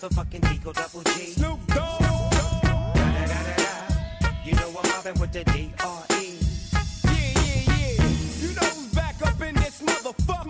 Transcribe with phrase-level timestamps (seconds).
[0.00, 1.26] Motherfucking Digo Double G.
[1.32, 2.00] Snoop Dogg.
[4.44, 6.38] You know I'm mobbing with the D.R.E.
[7.04, 8.04] Yeah, yeah, yeah.
[8.40, 10.49] You know who's back up in this motherfucker,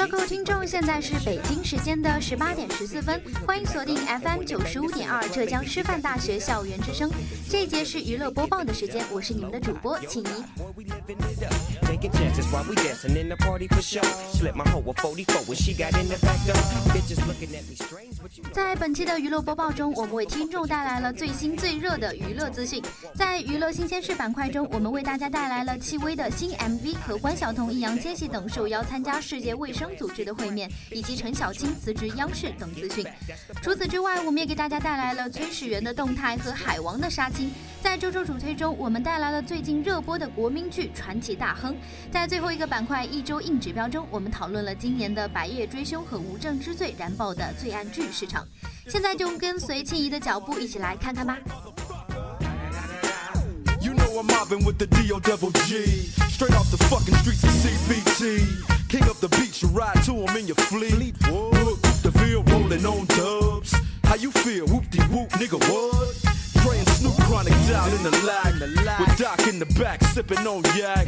[0.00, 7.10] Hello，各位听众，现在是北京时间的十八点十四分，欢迎锁定 FM 九十五点二浙江师范大学校园之声。
[7.50, 10.28] 这一节是娱乐播报的时间，我是你们的主播庆怡。
[18.58, 22.82] 在本期的娱乐播报中，我们为听众带来了最新最热的娱乐资讯。
[23.14, 33.06] 在娱乐新鲜事板块中，我们为大家带来了戚薇的新 MV 和关晓彤、易烊千玺等受邀参加世界卫生组织的会面，以及陈小青辞职央视等资讯。
[33.62, 37.52] 除此之外，我们也给大家带来了崔始源的动态和海王的杀青。
[37.80, 41.72] 在周周主推中，我们带来了最近热播的国民剧《传奇大亨》。
[42.10, 48.46] 在最后一个板块一周硬指标中，我们讨论了今年的《白夜追凶》和《无证之罪》燃爆的罪案剧市场。
[48.88, 51.38] 现在就跟随庆怡的脚步，一起来看看吧。
[53.80, 55.20] You know I'm mobbing with the D.O.
[55.20, 56.10] Double G.
[56.30, 58.88] Straight off the fucking streets of CBT.
[58.88, 61.14] King up the beach, you ride to him in your fleet.
[61.30, 63.72] Look, the field rolling on dubs.
[64.04, 64.66] How you feel?
[64.66, 66.37] Whoop de whoop, nigga, what?
[66.98, 68.54] Snoop chronic down in the lag.
[68.98, 71.06] With Doc in the back, sipping on yak.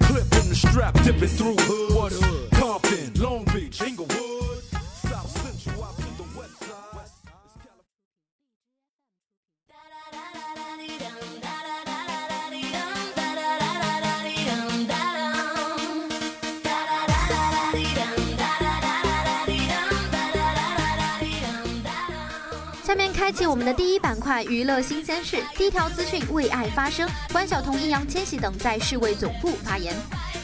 [0.00, 2.20] Clip in the strap, dipping through hoods.
[2.58, 4.39] Compton, Long Beach, Inglewood.
[23.20, 25.36] 开启我们的第一板块娱乐新鲜事。
[25.54, 29.94] 第一条资讯：为爱发声，关晓彤、易烊千玺等在世卫总部发言。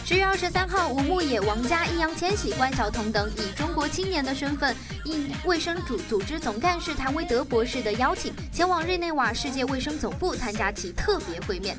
[0.05, 4.77] 十月二十三号，吴牧野、王佳、易烊千玺、关晓彤等以中国青年的身份，
[5.07, 11.79] 应卫生组组织总干事谭维德博士的邀请，前往日内瓦世界卫生总部参加其特别会面。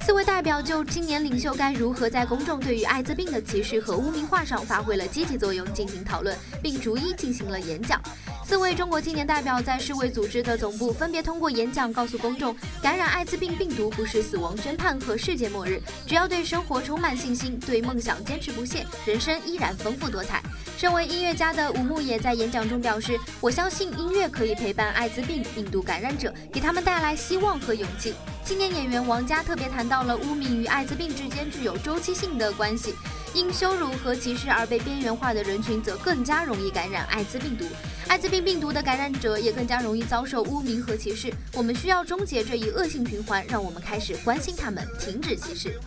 [0.00, 8.00] 四位代表就青年领袖该如何在公众对于艾滋病的歧视和污名化上发挥了积极作用进行讨论，并逐一进行了演讲。
[8.48, 20.42] 四位中国青年代表在世卫组织的总部分别通过演讲告诉公众，感染艾滋病病毒不是死亡宣判和世界末日，只要对生活充满信心，对梦想坚持不懈，人生依然丰富多彩。
[20.78, 28.14] 身为音乐家的吴牧野在演讲中表示：“我相信音乐可以陪伴艾滋病病毒感染者，给他们带来希望和勇气。”
[28.46, 32.94] 青年演员王佳特别谈到了污名与艾滋病之间具有周期性的关系，
[33.34, 37.64] 因羞辱和歧视而被边缘化的人群则更加容易感染艾滋病毒，
[38.08, 41.32] 艾滋病病毒的感染者也更加容易遭受污名和歧视。
[41.52, 45.78] 我们需要终结这一恶性循环，让我们开始关心他们，停止歧视。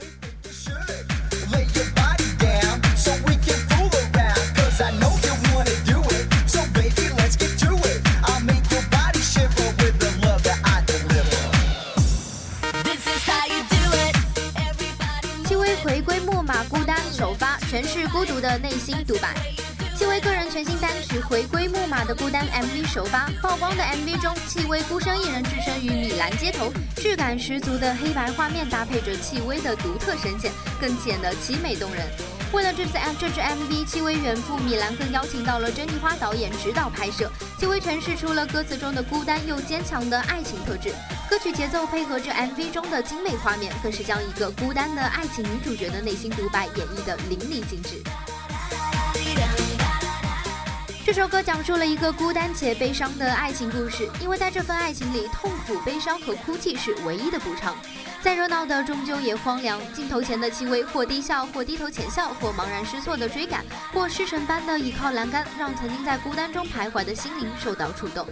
[18.91, 19.35] 独的内心独白。
[19.95, 32.03] 戚薇个人全新单曲《回归木马》的孤单 MV 首发，曝光的 MV 中，戚薇孤身一人置身于米兰街头，质感十足的黑白画面搭配着戚薇的独特声线，更显得凄美动人。
[32.51, 37.31] 为了这次 M 这支 MV，戚薇远赴米兰，更邀请到了珍妮花导演指导拍摄。
[37.59, 40.91] 戚薇诠释出了歌词中的孤单又坚强的爱情特质。
[41.29, 48.01] 歌曲节奏配合着 MV 中的精美画面，更是将一个孤单的爱情女主角的内心独白演绎得淋漓尽致。
[51.13, 57.75] 这首歌讲述了一个孤单且悲伤的爱情故事，因为在这份爱情里，痛苦、悲伤和哭泣是唯一的补偿。
[58.21, 68.25] 再热闹的终究也荒凉，镜头前的戚薇或低笑，或低头浅笑，或茫然失措的追赶，或失神般的倚靠栏杆，让曾经在孤单中徘徊的心灵受到触动。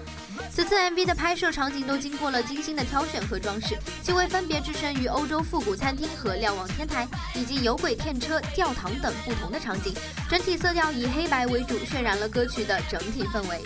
[0.49, 9.93] 此次 MV 的拍摄场景都经过了精心的挑选和装饰，戚薇分别置身于欧洲复古餐厅和瞭望天台，以及有轨电车、教堂等不同的场景，
[10.29, 13.59] 整体色调以黑白为主，渲染了歌曲的整体氛围。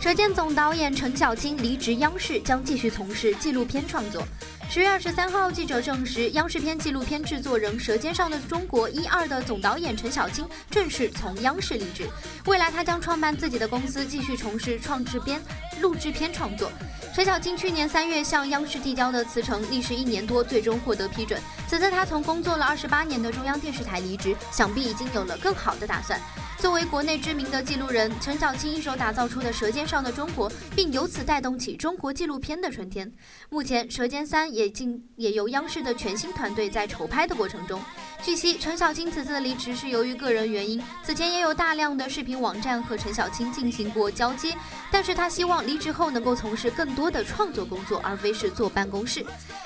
[0.02, 4.22] 《舌尖》总导演陈小青离职央视，将继续从事纪录片创作。
[4.70, 12.08] 十月二十三号，记者证实，央视片纪录片制作人《舌尖上的中国》一二的总导演陈小青正式从央视离职，
[12.46, 15.40] 未来他将创办自己的公司，继续从事创制片、
[15.80, 16.70] 录制片创作。
[17.14, 21.40] 陈小青去年三月向央视递交的辞呈，历时一年多，最终获得批准。
[21.68, 26.20] 此次他从工作了二十八年的中央电视台离职，想必已经有了更好的打算。
[26.58, 33.12] 作为国内知名的记录人，陈小青一手打造出的《舌尖上的中国》，并由此带动起中国纪录片的春天。
[33.50, 37.80] 目前，《舌尖三》也进也由央视的全新团队在筹拍的过程中。
[38.24, 44.56] 据悉，陈小青此次的离职是由于个人原因，此前也有大量的视频网站和陈小青进行过交接，
[44.90, 49.22] 但是他希望离职后能够从事更多的创作工作，而非是坐办公室。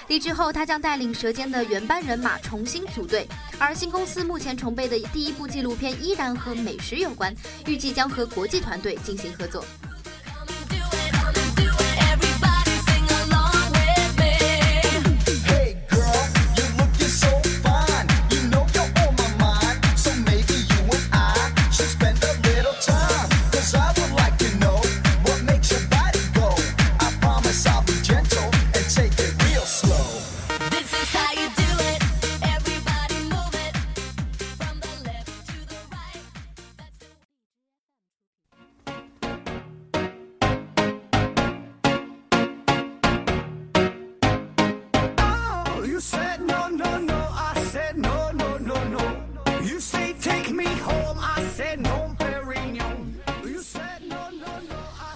[0.08, 3.28] 离职后，他将带领《舌尖》的原班人马重新组队，
[3.60, 7.32] 而新公司目前筹备的第一部纪录片依然和美食有关，
[7.64, 9.64] 预计将和国际团队进行合作。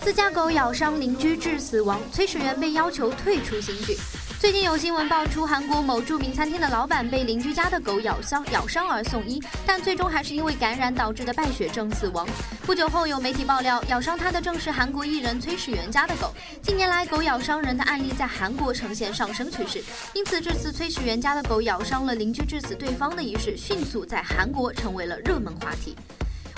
[0.02, 3.96] 自家狗咬伤邻居致死亡，崔始源被要求退出新剧。
[4.40, 12.26] 最近有新闻爆出，韩国某著名餐厅的老板被邻居家的狗咬伤咬伤而送医，但最终还是因为感染导致的败血症死亡。
[12.66, 16.34] 不久后，有媒体爆料，咬伤他的正是韩国艺人崔始源家的狗。
[16.60, 19.84] 近年来，狗咬伤人的案例在韩国呈现上升趋势，
[20.14, 25.96] 因此这次崔始源家的狗咬伤了邻居致死对方的一事，迅速在韩国成为了热门话题。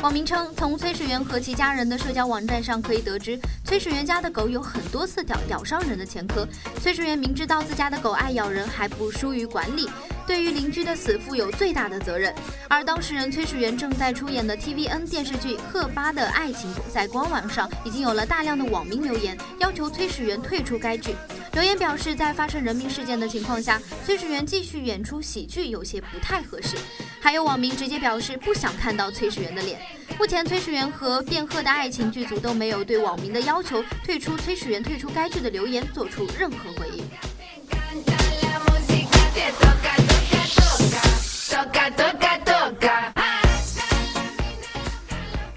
[0.02, 6.46] 网民称，从崔始源和其家人的社交网站上可以得知，崔始源家的狗有很多次咬咬伤人的前科。
[6.82, 9.88] 崔始源明知道自家的狗爱咬人，还不疏于管理，
[10.26, 12.35] 对于邻居的死负有最大的责任。
[12.69, 21.14] 而当事人崔始源正在出演的 TVN 电视剧《赫巴的爱情》在官网上已经有了大量的网民留言，要求崔始源退出该剧。
[21.52, 26.76] 留言表示，在发生人命事件的情况下，崔始源继续演出喜剧有些不太合适。
[27.25, 29.81] 还有网民直接表示不想看到崔始源的脸。
[30.19, 37.03] 目前，崔始源和《卞赫的爱情》剧组都没有对网民的要求退出崔始源退出该剧的留言做出任何回应。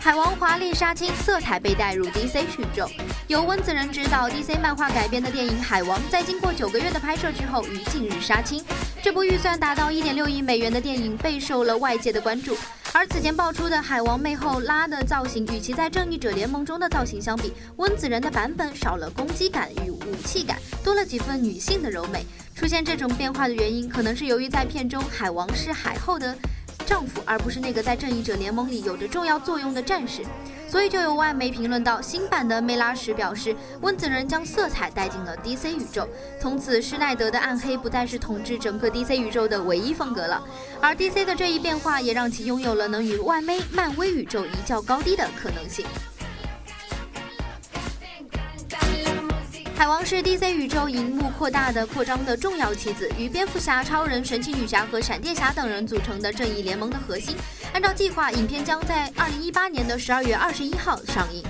[0.07, 2.89] 海王华丽杀青，色彩被带入 DC 宇宙。
[3.27, 8.63] 由温子仁执导、DC 漫画改编的电影《海王》，在经过九个月的拍摄之后，于近日杀青。
[9.03, 12.57] 这部预算达到1.6亿美元的电影备受了外界的关注。
[12.93, 22.25] 而此前爆出的海王背后拉的造型，与其在《正义者联盟》中的造型相比，温子仁的版本少了攻击感与武器感，多了几分女性的柔美。
[22.55, 26.33] 出现这种变化的原因，可能是由于在片中海王是海后的
[26.87, 30.23] 丈夫，而不是那个在正义者联盟里有着重要作用的战士。
[30.69, 36.07] 所以就有外媒评论到，新版的梅拉什表示，温子仁将色彩带进了 DC 宇宙，
[36.41, 40.43] 从此施耐德的暗黑不再是统治整个 DC 宇宙的唯一风格了。
[40.81, 45.85] 而 DC 的这一变化，也让其拥有了能与外媒漫威宇宙一较高低的可能性。
[49.77, 57.35] 海王是 DC 宇宙荧幕扩大的扩张的重要棋子，与蝙蝠侠、超人、神奇女侠和闪电侠等人组成的正义联盟的核心。
[57.73, 61.43] 按照计划，影片将在二零一八年的十二月二十一号上映。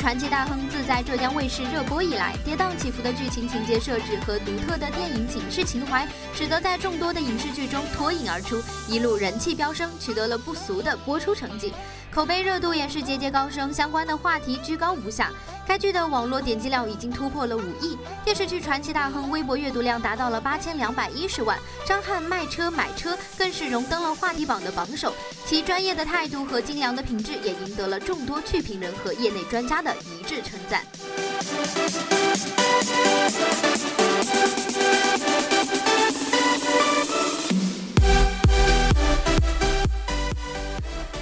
[0.00, 11.74] 传奇大亨》自在浙江卫视热播以来，跌宕起伏的剧情情节设置和独特的电影警示情怀，使得在众多的影视剧中脱颖而出，一路人气飙升，取得了不俗的播出成绩，
[12.10, 15.30] 口碑热度也是节节高升，相关的话题居高不下。
[15.70, 25.14] 该剧的网络点击量已经突破了五亿，电视剧《传奇大亨》微博阅读量达到了八千两百一十万，张翰卖车买车更是荣登了话题榜的榜首。
[25.46, 30.84] 其专业的态度和精良的品质也赢得了众多剧评人和业内专家的一致称赞。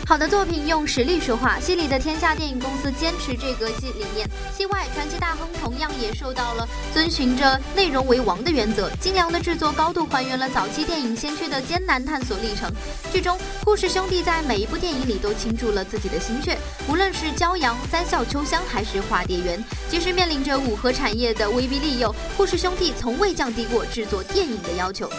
[0.09, 4.27] 好的作品用实力说话，戏里的天下电影公司坚持这个戏理念。
[4.57, 12.73] 戏外，《传奇大亨》同样也受到了遵循着内容为王的原则，精良的制作高度还原了早期电影先驱的艰难探索历程。
[13.13, 16.57] 剧中，顾氏兄弟在每一部电影里都倾注了自己的心血，
[16.89, 25.11] 无论是骄阳、三笑秋香还是化蝶园，即使面临着五核产业的威逼利诱，顾氏兄弟从未降低过制作电影的要求。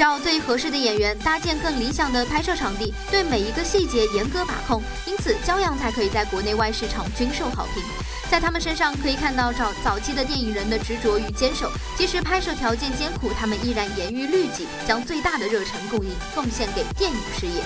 [0.00, 7.82] 找最合适的演员，搭建更理想的拍摄场地，对每一个细节严格把控，因此骄阳才可以在国内外市场均受好评。
[8.30, 17.62] 在他们身上可以看到早早期的电影人的执着与坚守，即使拍摄条件艰苦，他们依然严于律己，将最大的热忱供应奉献给电影事业。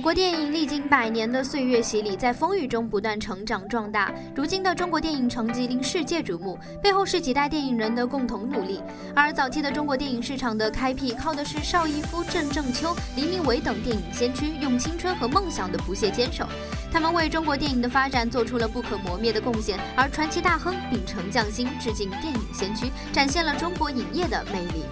[0.00, 4.10] 我国电影历经百年的岁月洗礼，在风雨中不断成长壮大。
[4.34, 8.80] 如今的中国电影成绩令世界瞩目，背后是几代电影人的共同努力。
[9.14, 16.46] 而早期的中国电影市场的开辟，靠的是邵逸夫、郑正秋、黎明伟等电影先驱用青春和梦想的不懈坚守。
[16.90, 19.78] 他们为中国电影的发展做出了不可磨灭的贡献。
[19.94, 24.82] 而传奇大亨秉承匠心，致敬电影先驱，展现了中国影业的魅力。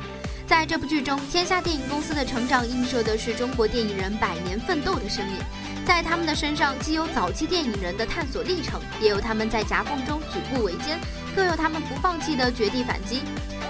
[0.48, 5.36] 在这部剧中，天下电影公司的成长映射的是中国电影人百年奋斗的身影。
[5.84, 10.98] 在他们的身上，既有早期电影人的探索历程，也有他们在夹缝中举步维艰，
[11.36, 13.20] 更有他们不放弃的绝地反击。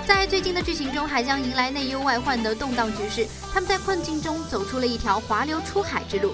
[0.06, 3.26] 在最近的剧情中，还将迎来内忧外患的动荡局势。
[3.52, 6.32] 他们在困境中走出了一条滑流出海之路。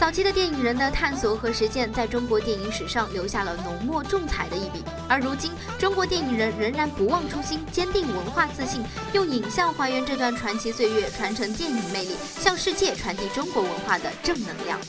[0.00, 4.82] 早期的电影人的探索和实践，在中国电影史上留下了浓墨重彩的一笔。
[5.06, 14.80] 而如今，中国电影人仍然不忘初心，坚定文化自信，用影像还原这段传奇岁月，传承电影魅力，向世界传递中国文化的正能量。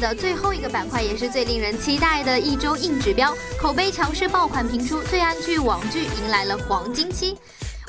[0.00, 7.36] 的最后一个板块，也是最令人期待的一周硬指标——口碑强势爆款频出，最安剧网剧迎来了黄金期。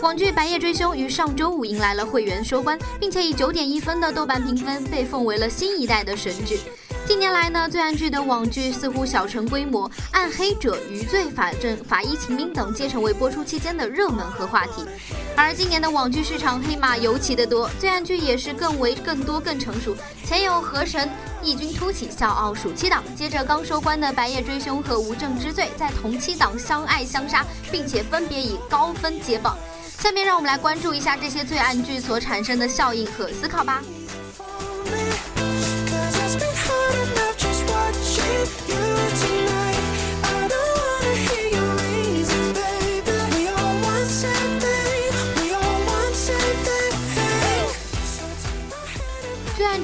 [0.01, 6.59] 网剧《白夜追凶》于上周五迎来了会员收官，并且以九点一分的豆瓣评分被奉为了新一代的神剧。
[7.07, 14.85] 近年来呢，罪案剧的网剧似乎小成规模，《暗黑者》《余罪》《法证》《法医秦明》等皆成为播出期间的热门和话题。
[15.35, 19.95] 而今年的网剧市场黑马尤其的多，罪案剧也是更为更多更成熟。
[20.25, 21.09] 前有《河神》
[21.43, 29.57] 异军突起，笑傲暑期档；接着刚收官的《白夜追凶》和《无证之罪》在同期档相爱相杀，并且分别以高分接榜。
[29.97, 33.83] 下面让我们来关注一下这些罪案剧所产生的效应和思考吧。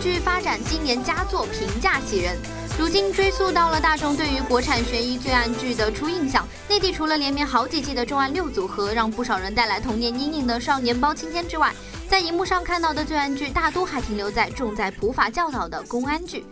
[0.07, 2.37] 剧发展今年佳作评价喜人。
[2.79, 11.73] 如今追溯到了大众对于国产悬疑罪案剧的初印象，内地除了连绵好几季的重案六组合让不少人带来童年阴影的少年包青天之外，
[12.07, 16.45] 在荧幕上看到的罪案剧大多还停留在重在普法教导的公安剧。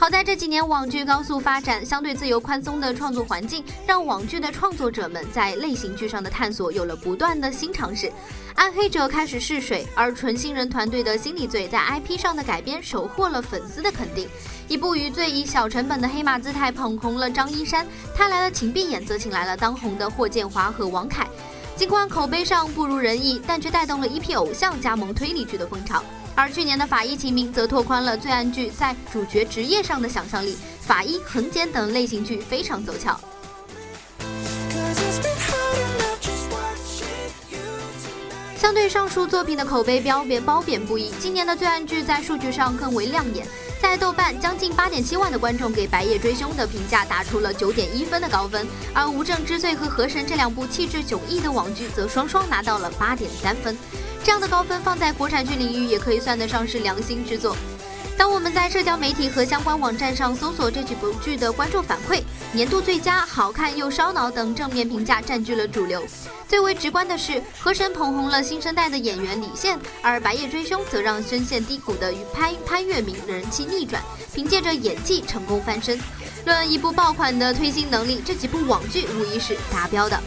[0.00, 8.10] 好在这几年网剧高速发展，相对自由宽松的创作环境，让网剧的创作者们在类型剧上的探索有了不断的新尝试。
[8.54, 14.26] 暗黑者开始试水，而纯新人团队的心理罪在 IP 上的改编收获了粉丝的肯定。
[14.68, 21.28] 一部余罪以小成本的黑马姿态捧红了张一山，他来了请闭眼则请来了当红的霍建华和王凯。
[21.76, 26.02] 尽管口碑上不如人意，但却带动了一批偶像加盟推理剧的风潮。
[26.40, 33.20] 而去年的《法医秦明》则拓宽了罪案剧在主角职业上的想象力，法医、横检等类型剧非常走俏。
[38.56, 43.46] 相对上述作品的口碑褒贬褒贬不一，今年的罪案剧在数据上更为亮眼。
[43.78, 53.76] 在豆瓣，将近八点七万的观众给《白夜追凶》的评价打出了九点一分的高分，而《无证之罪》和《河神》这两部气质迥异的网剧则双双拿到了八点三分。
[54.22, 57.56] 这样的高分放在国产剧领域也可以算得上是良心之作。
[58.16, 66.04] 当我们在社交媒体和相关网站上搜索这几部剧的观众反馈，年度最佳、好看又烧脑等正面评价占据了主流。
[66.46, 74.02] 最为直观的是，《河神》捧红了新生代的演员李现，而《白夜追凶》则让深陷低谷的于潘潘粤明人气逆转，
[74.34, 75.98] 凭借着演技成功翻身。
[76.44, 80.20] 论一部爆款的推新能力，这几部网剧无疑是达标的。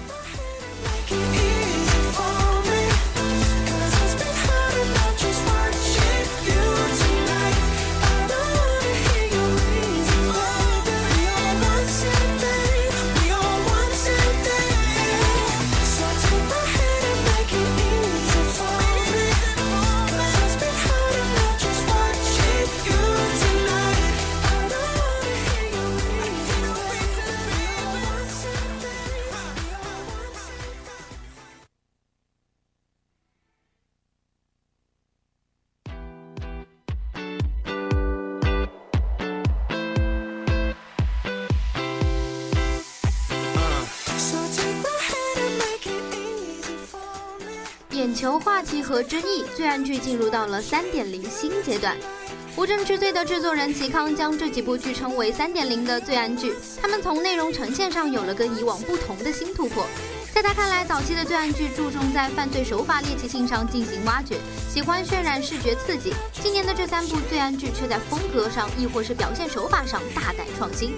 [48.84, 51.98] 和争议，罪案剧进入到了三点零新阶段。
[52.56, 59.88] 无证之罪的制作人齐康将这几部剧称为三点零的罪案剧，他们从内容呈现上有了跟以往不同的新突破。
[60.32, 66.12] 在他看来，早期的罪案剧注重在犯罪手法猎奇性上进行挖掘，喜欢渲染视觉刺激。
[66.44, 70.90] 今年的这三部罪案剧却在风格上，亦或是表现手法上大胆创新。《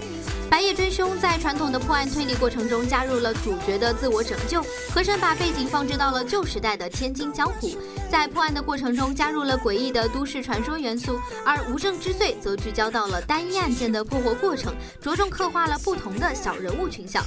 [0.48, 7.76] 白夜追凶》在传统的破案推理过程中加入了主角的自我拯救，和神把背景放置到了旧时代的天津江湖，
[8.10, 17.24] 在破案的过程中加入了诡异的都市传说元素，而《无证之罪》则聚焦到了单一案件的破获过程，着重刻画了不同的小人物群像。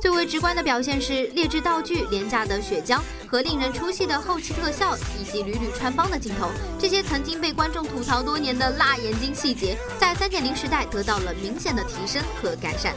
[0.00, 6.48] 最为直观的表现是劣质道具、廉价的血浆和令人出戏的后期特效，以及屡屡穿帮的镜头。
[6.78, 12.94] 这些曾经被观众吐槽多年的辣眼睛细节，在3.0时代得到了明显的提升和改善。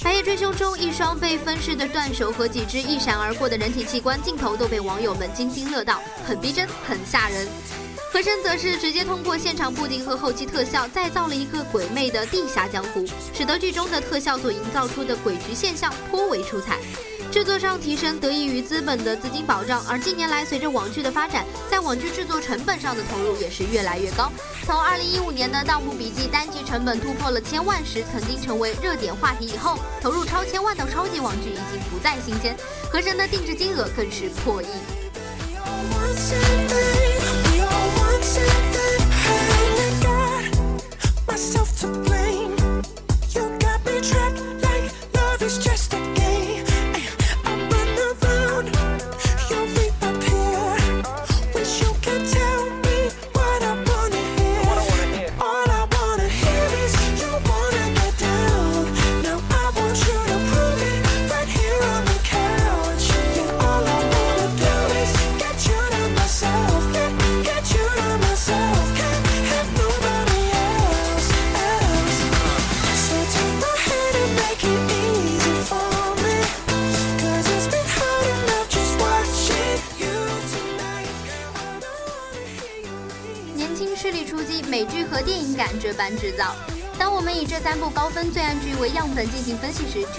[0.04, 7.46] 《白夜追凶》中，一双被分尸的断手和几只一闪而过的人体器官镜头都被网友们津津乐道，很逼真，很吓人。
[8.12, 16.78] 和珅则是直接通过现场布景和后期特效，再造了一个鬼魅的地下江湖，使得剧中的特效所营造出的鬼局现象颇为出彩。
[17.32, 24.30] 制作上提升得益于资本的资金保障，而近年来随着网剧的发展，在网剧制作成本上的投入也是越来越高。
[24.66, 32.54] 从2015年的《盗墓笔记》单集成本突破了千万时，曾经成为热点话题以后，投入超千万的超级网剧已经不再新鲜，
[32.90, 34.66] 和珅的定制金额更是破亿。
[35.42, 35.58] We
[42.04, 42.11] all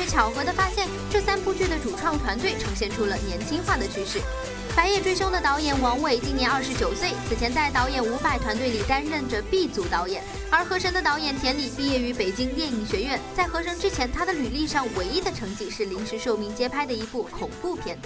[0.06, 4.20] 巧合地发现，这三部剧的主创团队呈现出了年轻化的趋势。
[4.76, 10.24] 《白夜追凶》的导演王伟今年二十九岁，此前在导演五百团队里担任着 B 组导演。
[10.50, 18.00] 而《河神》的导演田里毕业于北京电影学院，在《河神》之前，他的履历上唯一的成绩是临时受命接拍的一部恐怖片。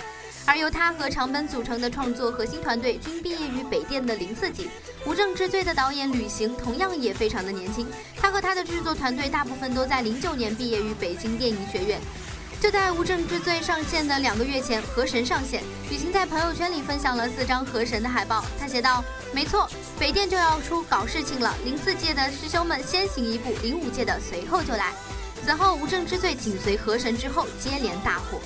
[0.48, 4.64] 而由他和长本组成的创作核心团队均毕业于北电的零四级。
[5.06, 12.00] 《无证之罪》的导演吕行同样也非常的年轻，他和他的制作团队大部分都在零九年毕业于北京电影学院。
[12.60, 18.44] 就在《无证之罪》上线的两个月前，《河神》上线，吕行在朋友圈里分享了四张《河神》的海报。
[18.60, 24.92] 他写道：“没错，北电就要出搞事情了，零四届的师兄们先行一步，零五届的随后就来。”
[25.46, 28.42] 此后，《无证之罪》紧随《河神》之后接连大火。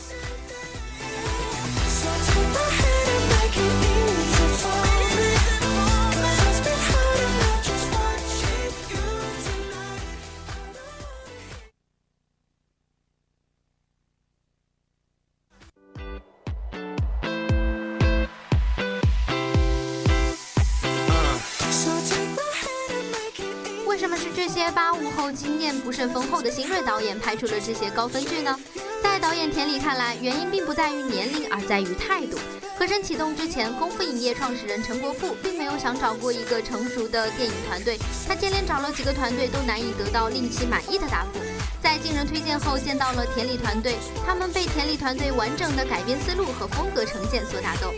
[26.02, 28.58] 经验不甚丰厚的新锐导演拍出了这些高分剧呢？
[29.04, 32.40] 在导演田里看来，原因并不在于年龄，而在于态度。
[32.76, 41.40] 河神启动之前，功夫影业创始人陈国富并没有想找过一个成熟的电影团队，他接连找了几个团队，都难以得到令其满意的答复。
[41.84, 47.94] 在经人推荐后，见到了田里团队，他们被田里团队完整的改编思路和风格呈现所打动。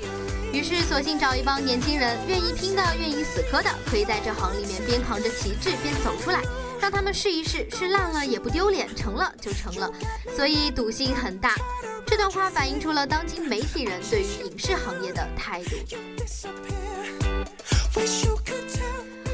[0.52, 6.42] 于是，索性找一帮年轻人，愿意拼的，愿意死磕的，可以在这行里面边扛着旗帜边走出来，
[6.84, 9.90] 让他们试一试，试烂了也不丢脸，成了就成了，
[10.36, 11.56] 所以赌性很大。
[12.06, 15.70] 这段话反映出了当今媒体人对于影视行业的态度。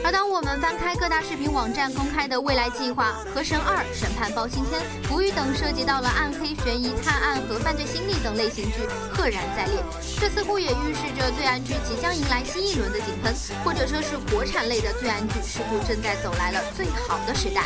[0.04, 9.84] 而当我们翻开各大视频网站公开的未来计划，《河神二》《审判包青天》《捕鱼》等涉及到了暗黑、悬疑、探案和犯罪心理等类型剧赫然在列，
[10.20, 13.34] 这似乎也预示着罪案剧即将迎来新一轮的井喷，
[13.64, 17.64] 或者说是国产类的罪案剧似乎正在走来了最好的时代。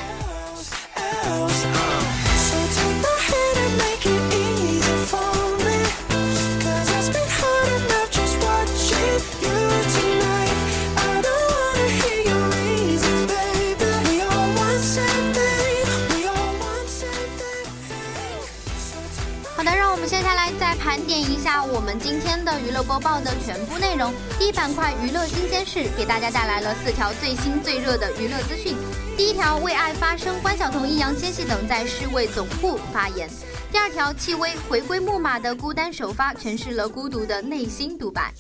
[21.99, 24.13] 今天的娱乐播报的全部内容。
[24.38, 28.75] 第一板块娱乐新鲜事，给大家带来了四条最新最热的娱乐资讯。
[29.15, 33.29] 第一条，为爱发声，关晓彤、易烊千玺等在世卫总部发言。
[33.71, 38.34] 第二条，戚薇回归木马的孤单首发，诠释了孤独的内心独白。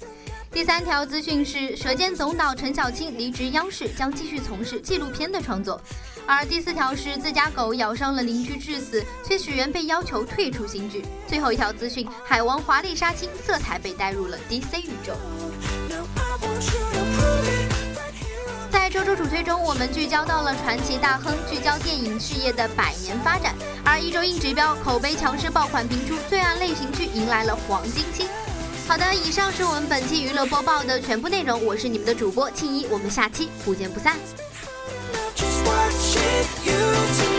[0.51, 5.81] 第三条资讯是，《舌尖》总导陈小青离职央视，将继续从事纪录片的创作。
[6.25, 11.03] 而第四条是自家狗咬伤了邻居致死，崔始源被要求退出新剧。
[11.27, 15.13] 最后一条资讯，海王华丽杀青，色彩被带入了 DC 宇宙。
[18.71, 28.27] 在周周主推中，我们聚焦到了传奇大亨聚焦电影事业的百年发展，而一周硬指标口碑强势爆款频出，罪案类型剧迎来了黄金期。
[28.87, 34.17] 好的，以上是我们本期娱乐播报的全部内容，我是你们的主播庆一，我们下期不见不散。
[36.23, 37.32] With you to